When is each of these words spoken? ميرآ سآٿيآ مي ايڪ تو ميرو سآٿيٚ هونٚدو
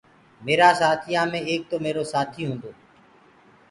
ميرآ 0.45 0.69
سآٿيآ 0.79 1.21
مي 1.31 1.39
ايڪ 1.49 1.61
تو 1.71 1.75
ميرو 1.85 2.03
سآٿيٚ 2.13 2.47
هونٚدو 2.47 2.71